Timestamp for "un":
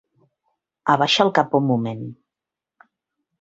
1.61-1.67